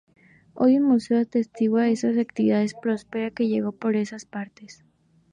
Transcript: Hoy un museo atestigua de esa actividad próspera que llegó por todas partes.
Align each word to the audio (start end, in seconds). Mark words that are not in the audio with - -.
Hoy 0.55 0.77
un 0.77 0.83
museo 0.85 1.19
atestigua 1.19 1.83
de 1.83 1.91
esa 1.91 2.07
actividad 2.19 2.65
próspera 2.81 3.29
que 3.29 3.47
llegó 3.47 3.71
por 3.71 3.93
todas 3.93 4.25
partes. 4.25 4.83